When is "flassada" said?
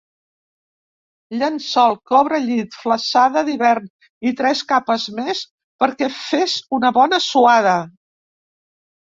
2.85-3.43